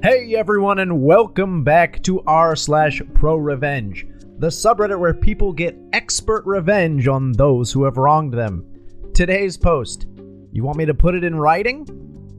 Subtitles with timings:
[0.00, 4.06] Hey everyone, and welcome back to r slash pro revenge,
[4.38, 8.64] the subreddit where people get expert revenge on those who have wronged them.
[9.12, 10.06] Today's post.
[10.52, 11.84] You want me to put it in writing?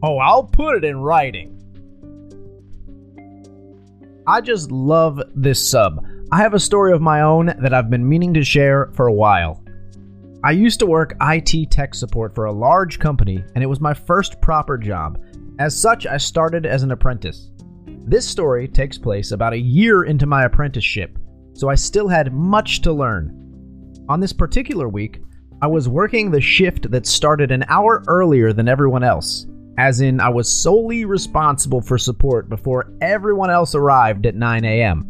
[0.02, 1.58] Oh, I'll put it in writing.
[4.26, 6.02] I just love this sub.
[6.32, 9.14] I have a story of my own that I've been meaning to share for a
[9.14, 9.62] while.
[10.46, 13.94] I used to work IT tech support for a large company, and it was my
[13.94, 15.20] first proper job.
[15.60, 17.52] As such, I started as an apprentice.
[18.06, 21.20] This story takes place about a year into my apprenticeship,
[21.54, 23.36] so I still had much to learn.
[24.08, 25.22] On this particular week,
[25.62, 30.22] I was working the shift that started an hour earlier than everyone else, as in,
[30.22, 35.06] I was solely responsible for support before everyone else arrived at 9 a.m.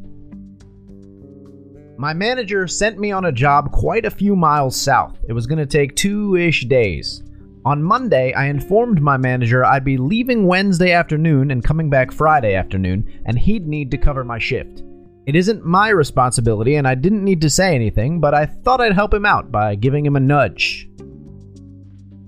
[1.97, 5.15] My manager sent me on a job quite a few miles south.
[5.27, 7.21] It was going to take two ish days.
[7.69, 12.55] On Monday, I informed my manager I'd be leaving Wednesday afternoon and coming back Friday
[12.55, 14.81] afternoon, and he'd need to cover my shift.
[15.27, 18.93] It isn't my responsibility, and I didn't need to say anything, but I thought I'd
[18.93, 20.89] help him out by giving him a nudge.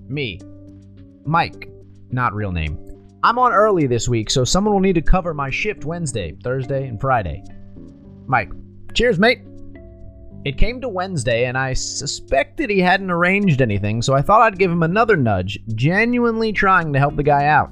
[0.08, 0.40] Me.
[1.26, 1.72] Mike.
[2.12, 2.78] Not real name.
[3.24, 6.88] I'm on early this week, so someone will need to cover my shift Wednesday, Thursday,
[6.88, 7.44] and Friday.
[8.28, 8.52] Mike.
[8.94, 9.42] Cheers, mate.
[10.44, 14.58] It came to Wednesday, and I suspected he hadn't arranged anything, so I thought I'd
[14.58, 17.70] give him another nudge, genuinely trying to help the guy out.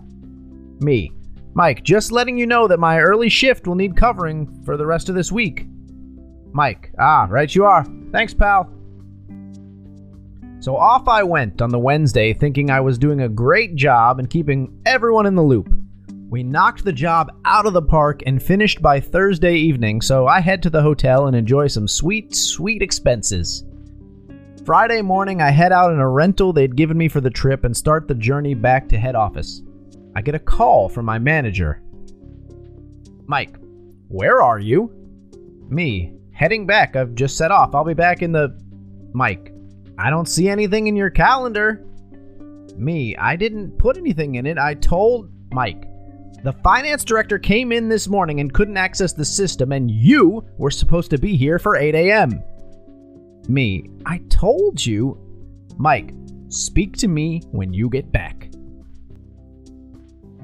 [0.80, 1.12] Me.
[1.56, 5.10] Mike, just letting you know that my early shift will need covering for the rest
[5.10, 5.66] of this week.
[6.52, 6.94] Mike.
[7.00, 7.86] Ah, right you are.
[8.12, 8.72] Thanks, pal.
[10.60, 14.30] So off I went on the Wednesday, thinking I was doing a great job and
[14.30, 15.74] keeping everyone in the loop.
[16.30, 20.42] We knocked the job out of the park and finished by Thursday evening, so I
[20.42, 23.64] head to the hotel and enjoy some sweet, sweet expenses.
[24.64, 27.76] Friday morning, I head out in a rental they'd given me for the trip and
[27.76, 29.64] start the journey back to head office.
[30.16, 31.82] I get a call from my manager.
[33.26, 33.58] Mike,
[34.08, 34.92] where are you?
[35.68, 36.96] Me, heading back.
[36.96, 37.74] I've just set off.
[37.74, 38.56] I'll be back in the.
[39.14, 39.52] Mike,
[39.98, 41.88] I don't see anything in your calendar.
[42.76, 44.60] Me, I didn't put anything in it.
[44.60, 45.86] I told Mike.
[46.44, 50.72] The finance director came in this morning and couldn't access the system, and you were
[50.72, 52.42] supposed to be here for 8 a.m.
[53.48, 55.18] Me, I told you.
[55.78, 56.14] Mike,
[56.50, 58.50] speak to me when you get back.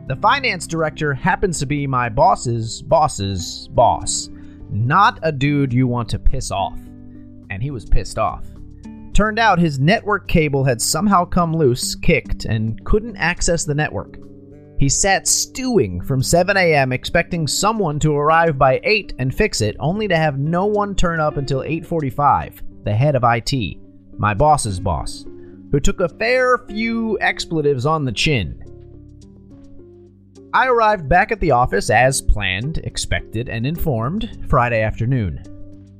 [0.08, 4.30] The finance director happens to be my boss's boss's boss.
[4.70, 6.78] Not a dude you want to piss off.
[7.50, 8.46] And he was pissed off.
[9.14, 14.18] Turned out his network cable had somehow come loose, kicked, and couldn't access the network.
[14.78, 19.78] He sat stewing from 7 a.m., expecting someone to arrive by 8 and fix it,
[19.80, 22.62] only to have no one turn up until 8:45.
[22.84, 23.78] The head of IT,
[24.18, 25.26] my boss's boss,
[25.72, 28.62] who took a fair few expletives on the chin.
[30.54, 35.42] I arrived back at the office as planned, expected, and informed Friday afternoon.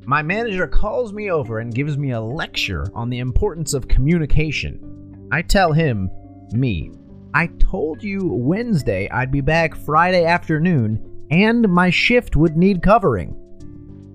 [0.06, 5.28] My manager calls me over and gives me a lecture on the importance of communication.
[5.32, 6.10] I tell him,
[6.52, 6.92] me,
[7.36, 13.36] I told you Wednesday I'd be back Friday afternoon and my shift would need covering.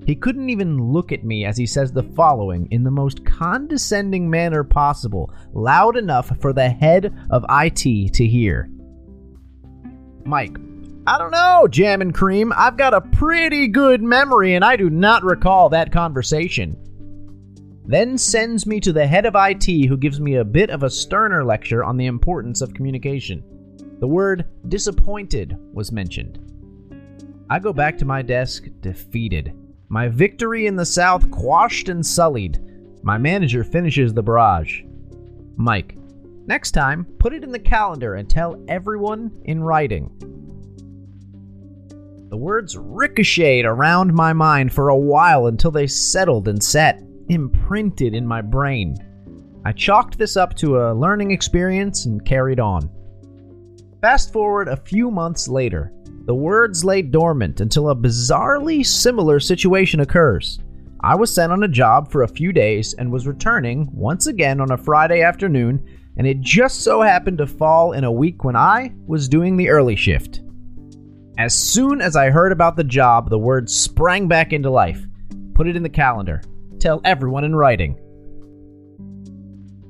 [0.06, 4.30] He couldn't even look at me as he says the following in the most condescending
[4.30, 8.70] manner possible, loud enough for the head of IT to hear.
[10.24, 10.56] Mike,
[11.06, 12.54] I don't know, Jam and Cream.
[12.56, 16.74] I've got a pretty good memory and I do not recall that conversation
[17.92, 20.90] then sends me to the head of IT, who gives me a bit of a
[20.90, 23.42] sterner lecture on the importance of communication.
[23.98, 26.38] The word disappointed was mentioned.
[27.50, 29.52] I go back to my desk, defeated.
[29.88, 32.60] My victory in the South quashed and sullied.
[33.02, 34.82] My manager finishes the barrage.
[35.56, 35.96] Mike,
[36.46, 40.10] next time, put it in the calendar and tell everyone in writing.
[42.28, 48.12] The words ricocheted around my mind for a while until they settled and sat imprinted
[48.12, 48.96] in my brain.
[49.64, 52.90] I chalked this up to a learning experience and carried on.
[54.00, 55.92] Fast forward a few months later,
[56.26, 60.58] the words lay dormant until a bizarrely similar situation occurs.
[61.02, 64.60] I was sent on a job for a few days and was returning once again
[64.60, 68.56] on a Friday afternoon, and it just so happened to fall in a week when
[68.56, 70.40] I was doing the early shift.
[71.38, 75.06] As soon as I heard about the job, the words sprang back into life.
[75.54, 76.42] Put it in the calendar
[76.80, 77.98] tell everyone in writing.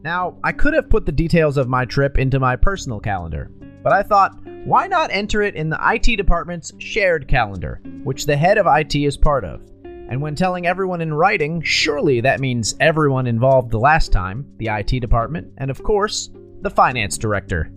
[0.03, 3.51] Now, I could have put the details of my trip into my personal calendar,
[3.83, 8.37] but I thought, why not enter it in the IT department's shared calendar, which the
[8.37, 9.63] head of IT is part of?
[9.85, 14.69] And when telling everyone in writing, surely that means everyone involved the last time, the
[14.69, 16.31] IT department, and of course,
[16.63, 17.71] the finance director.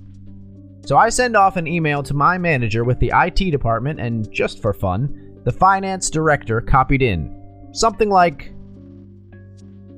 [0.86, 4.62] So I send off an email to my manager with the IT department, and just
[4.62, 7.70] for fun, the finance director copied in.
[7.72, 8.54] Something like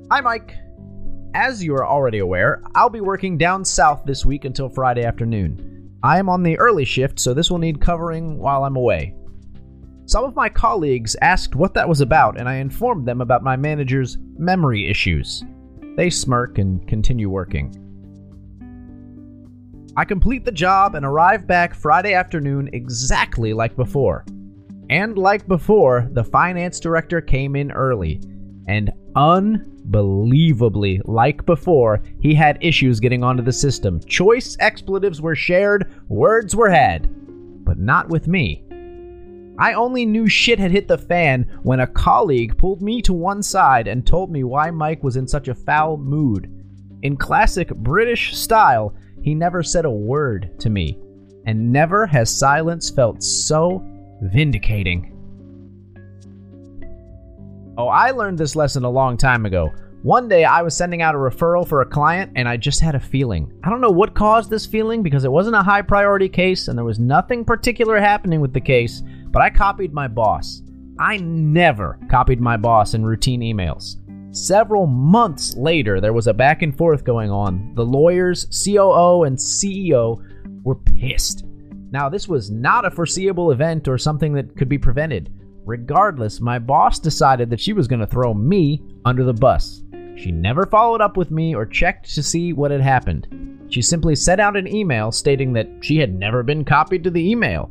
[0.08, 0.54] Hi, Mike.
[1.34, 5.90] As you are already aware, I'll be working down south this week until Friday afternoon.
[6.04, 9.16] I am on the early shift, so this will need covering while I'm away.
[10.04, 13.56] Some of my colleagues asked what that was about, and I informed them about my
[13.56, 15.42] manager's memory issues.
[15.96, 17.74] They smirk and continue working.
[19.96, 24.24] I complete the job and arrive back Friday afternoon exactly like before.
[24.88, 28.20] And like before, the finance director came in early.
[28.68, 34.00] And unbelievably, like before, he had issues getting onto the system.
[34.06, 37.08] Choice expletives were shared, words were had.
[37.64, 38.62] But not with me.
[39.58, 43.42] I only knew shit had hit the fan when a colleague pulled me to one
[43.42, 46.52] side and told me why Mike was in such a foul mood.
[47.02, 50.98] In classic British style, he never said a word to me,
[51.46, 53.82] and never has silence felt so
[54.20, 55.15] vindicating.
[57.78, 59.70] Oh, I learned this lesson a long time ago.
[60.02, 62.94] One day I was sending out a referral for a client and I just had
[62.94, 63.52] a feeling.
[63.64, 66.78] I don't know what caused this feeling because it wasn't a high priority case and
[66.78, 70.62] there was nothing particular happening with the case, but I copied my boss.
[70.98, 73.96] I never copied my boss in routine emails.
[74.34, 77.72] Several months later, there was a back and forth going on.
[77.74, 80.22] The lawyers, COO, and CEO
[80.62, 81.44] were pissed.
[81.90, 85.30] Now, this was not a foreseeable event or something that could be prevented.
[85.66, 89.82] Regardless, my boss decided that she was going to throw me under the bus.
[90.16, 93.66] She never followed up with me or checked to see what had happened.
[93.68, 97.30] She simply sent out an email stating that she had never been copied to the
[97.30, 97.70] email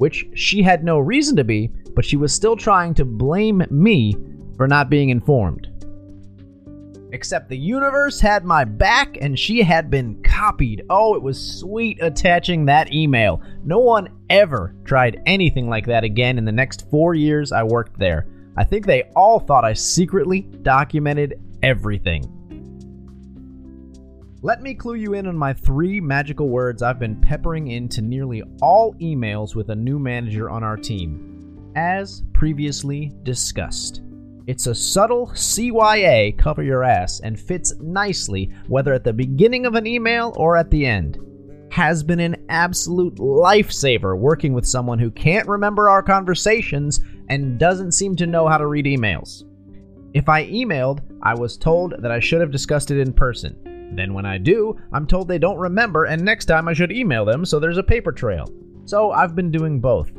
[0.00, 4.16] which she had no reason to be, but she was still trying to blame me
[4.56, 5.69] for not being informed.
[7.12, 10.84] Except the universe had my back and she had been copied.
[10.88, 13.42] Oh, it was sweet attaching that email.
[13.64, 17.98] No one ever tried anything like that again in the next four years I worked
[17.98, 18.28] there.
[18.56, 22.22] I think they all thought I secretly documented everything.
[24.42, 28.42] Let me clue you in on my three magical words I've been peppering into nearly
[28.62, 31.72] all emails with a new manager on our team.
[31.76, 34.00] As previously discussed.
[34.46, 39.74] It's a subtle CYA, cover your ass, and fits nicely whether at the beginning of
[39.74, 41.18] an email or at the end.
[41.70, 47.92] Has been an absolute lifesaver working with someone who can't remember our conversations and doesn't
[47.92, 49.44] seem to know how to read emails.
[50.14, 53.92] If I emailed, I was told that I should have discussed it in person.
[53.94, 57.24] Then when I do, I'm told they don't remember, and next time I should email
[57.24, 58.52] them so there's a paper trail.
[58.84, 60.10] So I've been doing both.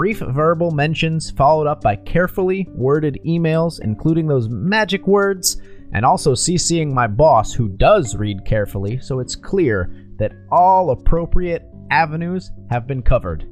[0.00, 5.60] Brief verbal mentions followed up by carefully worded emails, including those magic words,
[5.92, 11.66] and also CCing my boss, who does read carefully, so it's clear that all appropriate
[11.90, 13.46] avenues have been covered.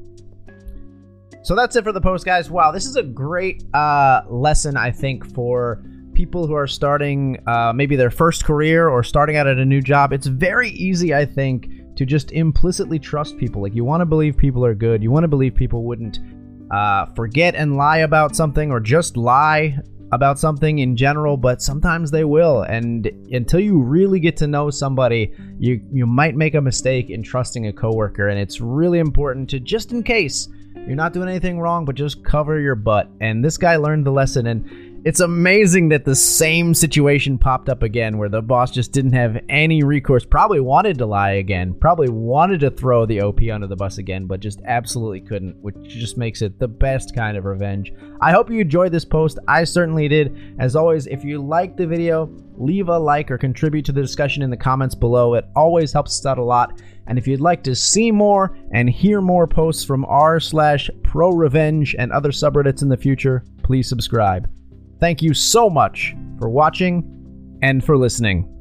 [1.43, 2.51] So that's it for the post, guys.
[2.51, 5.85] Wow, this is a great uh, lesson, I think, for
[6.15, 9.83] people who are starting uh, maybe their first career or starting out at a new
[9.83, 13.61] job, it's very easy, I think, to just implicitly trust people.
[13.61, 15.03] Like, you want to believe people are good.
[15.03, 16.21] You want to believe people wouldn't
[16.71, 19.79] uh, forget and lie about something or just lie
[20.11, 22.63] about something in general, but sometimes they will.
[22.63, 27.23] And until you really get to know somebody, you you might make a mistake in
[27.23, 28.29] trusting a coworker.
[28.29, 32.25] And it's really important to just in case you're not doing anything wrong, but just
[32.25, 33.11] cover your butt.
[33.21, 34.47] And this guy learned the lesson.
[34.47, 39.13] And it's amazing that the same situation popped up again where the boss just didn't
[39.13, 40.25] have any recourse.
[40.25, 41.75] Probably wanted to lie again.
[41.75, 45.77] Probably wanted to throw the OP under the bus again, but just absolutely couldn't, which
[45.89, 47.93] just makes it the best kind of revenge.
[48.21, 49.39] I hope you enjoyed this post.
[49.47, 50.57] I certainly did.
[50.59, 54.43] As always, if you liked the video, leave a like or contribute to the discussion
[54.43, 55.35] in the comments below.
[55.35, 56.83] It always helps us out a lot.
[57.07, 61.31] And if you'd like to see more and hear more posts from r slash pro
[61.31, 64.49] revenge and other subreddits in the future, please subscribe.
[65.01, 67.05] Thank you so much for watching
[67.63, 68.58] and for listening.